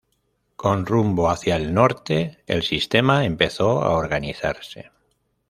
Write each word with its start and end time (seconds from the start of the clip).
Con 0.55 0.87
rumbo 0.87 1.29
hacia 1.29 1.57
el 1.57 1.75
norte, 1.75 2.39
el 2.47 2.63
sistema 2.63 3.23
empezó 3.23 3.83
a 3.83 3.91
organizarse. 3.91 4.89